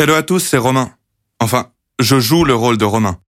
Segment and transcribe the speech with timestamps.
[0.00, 0.94] Hello à tous, c'est Romain.
[1.40, 3.20] Enfin, je joue le rôle de Romain.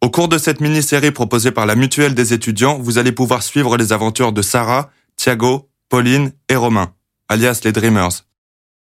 [0.00, 3.76] Au cours de cette mini-série proposée par la Mutuelle des étudiants, vous allez pouvoir suivre
[3.76, 6.92] les aventures de Sarah, Thiago, Pauline et Romain,
[7.28, 8.26] alias les Dreamers.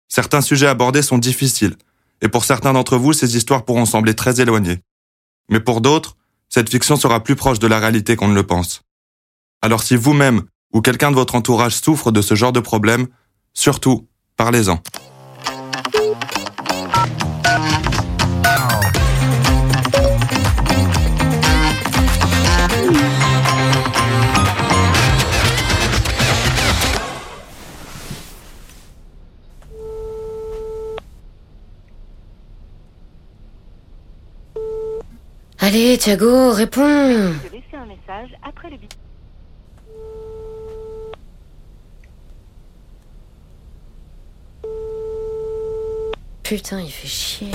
[0.09, 1.77] Certains sujets abordés sont difficiles,
[2.23, 4.81] et pour certains d'entre vous, ces histoires pourront sembler très éloignées.
[5.49, 6.17] Mais pour d'autres,
[6.49, 8.83] cette fiction sera plus proche de la réalité qu'on ne le pense.
[9.63, 10.43] Alors si vous-même
[10.73, 13.07] ou quelqu'un de votre entourage souffre de ce genre de problème,
[13.55, 14.83] surtout, parlez-en.
[35.65, 38.93] Allez, Thiago, réponds de laisser un message après le bip.
[46.43, 47.53] Putain, il fait chier.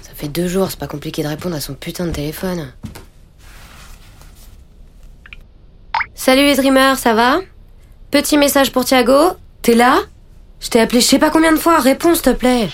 [0.00, 2.72] Ça fait deux jours, c'est pas compliqué de répondre à son putain de téléphone.
[6.14, 7.40] Salut les dreamers, ça va?
[8.12, 9.32] Petit message pour Thiago.
[9.60, 10.02] T'es là?
[10.60, 12.68] Je t'ai appelé je sais pas combien de fois, réponds s'il te plaît.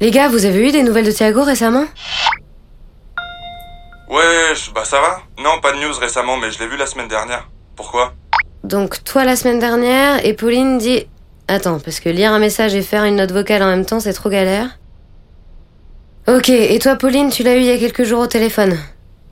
[0.00, 1.84] Les gars, vous avez eu des nouvelles de Thiago récemment?
[4.10, 7.08] Ouais, bah ça va Non, pas de news récemment, mais je l'ai vu la semaine
[7.08, 7.48] dernière.
[7.76, 8.12] Pourquoi?
[8.62, 11.06] Donc toi la semaine dernière et Pauline dit
[11.48, 14.12] Attends, parce que lire un message et faire une note vocale en même temps c'est
[14.12, 14.78] trop galère.
[16.26, 18.78] Ok, et toi Pauline, tu l'as eu il y a quelques jours au téléphone?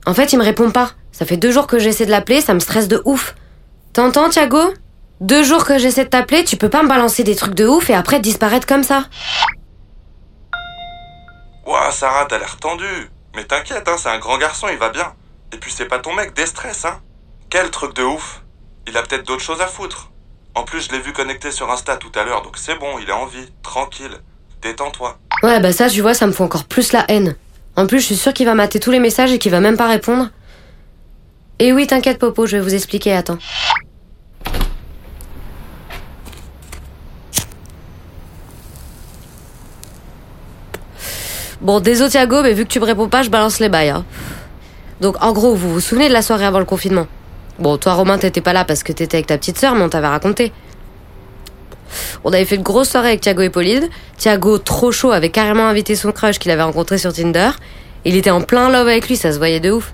[0.05, 0.91] En fait, il me répond pas.
[1.11, 3.35] Ça fait deux jours que j'essaie de l'appeler, ça me stresse de ouf.
[3.93, 4.73] T'entends Thiago?
[5.21, 7.89] Deux jours que j'essaie de t'appeler, tu peux pas me balancer des trucs de ouf
[7.89, 9.05] et après disparaître comme ça.
[11.83, 13.09] Ouah, Sarah, t'as l'air tendue.
[13.35, 15.13] Mais t'inquiète, hein, c'est un grand garçon, il va bien.
[15.51, 17.01] Et puis c'est pas ton mec, déstresse, hein.
[17.49, 18.41] Quel truc de ouf.
[18.87, 20.11] Il a peut-être d'autres choses à foutre.
[20.55, 23.09] En plus, je l'ai vu connecté sur Insta tout à l'heure, donc c'est bon, il
[23.09, 24.17] est en vie, tranquille.
[24.61, 25.17] Détends-toi.
[25.41, 27.35] Ouais, bah ça, tu vois, ça me fait encore plus la haine.
[27.75, 29.77] En plus, je suis sûre qu'il va mater tous les messages et qu'il va même
[29.77, 30.29] pas répondre.
[31.59, 33.39] Et oui, t'inquiète Popo, je vais vous expliquer, attends.
[41.63, 43.89] Bon, désolé Thiago, mais vu que tu me réponds pas, je balance les bails.
[43.89, 44.03] hein.
[44.99, 47.07] Donc, en gros, vous vous souvenez de la soirée avant le confinement?
[47.57, 49.89] Bon, toi, Romain, t'étais pas là parce que t'étais avec ta petite sœur, mais on
[49.89, 50.51] t'avait raconté.
[52.25, 53.87] On avait fait une grosse soirée avec Thiago et Pauline.
[54.17, 57.51] Thiago, trop chaud, avait carrément invité son crush qu'il avait rencontré sur Tinder.
[58.03, 59.93] Il était en plein love avec lui, ça se voyait de ouf.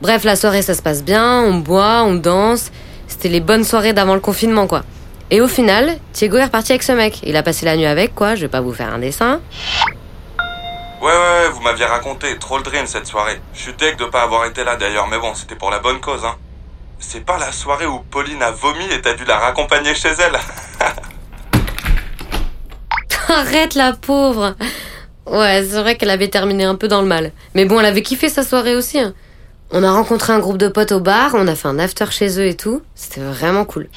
[0.00, 2.70] Bref, la soirée, ça se passe bien, on boit, on danse.
[3.06, 4.82] C'était les bonnes soirées d'avant le confinement, quoi.
[5.30, 7.20] Et au final, Thiago est reparti avec ce mec.
[7.22, 9.40] Il a passé la nuit avec, quoi, je vais pas vous faire un dessin.
[11.00, 13.40] Ouais, ouais, ouais, vous m'aviez raconté, trop le dream cette soirée.
[13.54, 16.00] Je suis deg de pas avoir été là d'ailleurs, mais bon, c'était pour la bonne
[16.00, 16.34] cause, hein.
[16.98, 20.38] C'est pas la soirée où Pauline a vomi et t'as dû la raccompagner chez elle
[23.28, 24.54] Arrête la pauvre
[25.26, 27.32] Ouais, c'est vrai qu'elle avait terminé un peu dans le mal.
[27.54, 28.98] Mais bon, elle avait kiffé sa soirée aussi.
[28.98, 29.14] hein.
[29.70, 32.38] On a rencontré un groupe de potes au bar, on a fait un after chez
[32.40, 32.82] eux et tout.
[32.96, 33.88] C'était vraiment cool.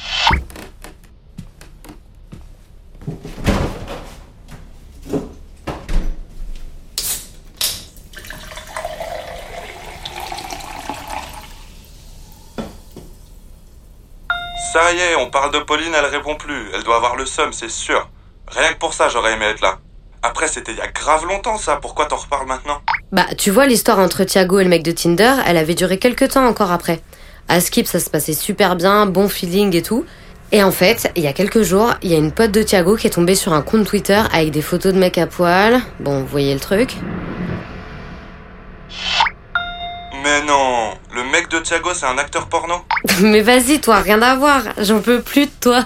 [14.71, 16.69] Ça y est, on parle de Pauline, elle répond plus.
[16.73, 18.09] Elle doit avoir le seum, c'est sûr.
[18.47, 19.77] Rien que pour ça, j'aurais aimé être là.
[20.21, 22.81] Après, c'était il y a grave longtemps ça, pourquoi t'en reparles maintenant?
[23.11, 26.29] Bah, tu vois, l'histoire entre Thiago et le mec de Tinder, elle avait duré quelques
[26.29, 27.01] temps encore après.
[27.49, 30.05] À Skip, ça se passait super bien, bon feeling et tout.
[30.51, 32.95] Et en fait, il y a quelques jours, il y a une pote de Thiago
[32.95, 35.81] qui est tombée sur un compte Twitter avec des photos de mecs à poil.
[35.99, 36.95] Bon, vous voyez le truc.
[40.23, 42.75] Mais non, le mec de Thiago, c'est un acteur porno
[43.21, 44.61] Mais vas-y, toi, rien à voir.
[44.77, 45.85] J'en peux plus de toi.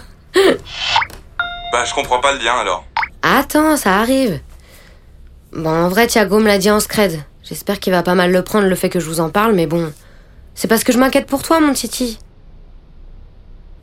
[1.72, 2.86] Bah, je comprends pas le lien alors.
[3.24, 4.40] Attends, ça arrive.
[5.54, 7.24] Bon, en vrai, Thiago me l'a dit en scred.
[7.42, 9.66] J'espère qu'il va pas mal le prendre le fait que je vous en parle, mais
[9.66, 9.92] bon.
[10.54, 12.20] C'est parce que je m'inquiète pour toi, mon titi.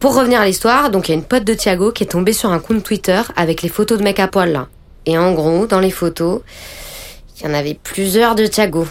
[0.04, 2.34] Pour revenir à l'histoire, donc il y a une pote de Thiago qui est tombée
[2.34, 4.68] sur un compte Twitter avec les photos de mecs à poil là.
[5.06, 6.42] Et en gros, dans les photos,
[7.38, 8.86] il y en avait plusieurs de Thiago.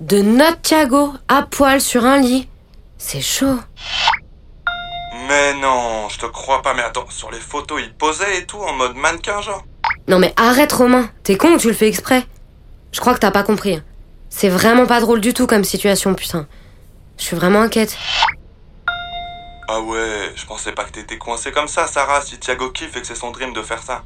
[0.00, 2.50] De notre Thiago, à poil sur un lit.
[2.98, 3.56] C'est chaud.
[5.26, 8.58] Mais non, je te crois pas, mais attends, sur les photos, il posait et tout,
[8.58, 9.64] en mode mannequin genre
[10.06, 12.26] Non mais arrête Romain, t'es con ou tu le fais exprès?
[12.92, 13.80] Je crois que t'as pas compris.
[14.28, 16.46] C'est vraiment pas drôle du tout comme situation, putain.
[17.16, 17.96] Je suis vraiment inquiète.
[19.74, 23.00] Ah ouais, je pensais pas que t'étais coincé comme ça, Sarah, si Thiago kiffe et
[23.00, 24.02] que c'est son dream de faire ça.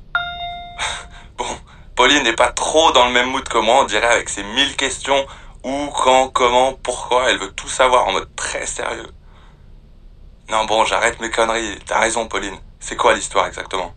[1.36, 1.44] bon,
[1.96, 4.76] Pauline n'est pas trop dans le même mood que moi, on dirait, avec ses mille
[4.76, 5.26] questions
[5.64, 9.10] Où, quand, comment, pourquoi, elle veut tout savoir en mode très sérieux.
[10.50, 12.54] Non bon, j'arrête mes conneries, t'as raison Pauline.
[12.78, 13.92] C'est quoi l'histoire exactement?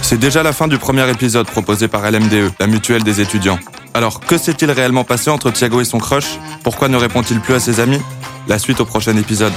[0.00, 3.58] C'est déjà la fin du premier épisode proposé par LMDE, la mutuelle des étudiants.
[3.94, 6.38] Alors, que s'est-il réellement passé entre Thiago et son crush?
[6.62, 8.00] Pourquoi ne répond-il plus à ses amis?
[8.48, 9.52] La suite au prochain épisode.